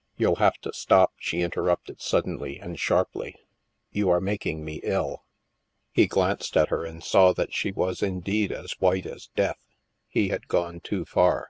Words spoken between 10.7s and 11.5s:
too far.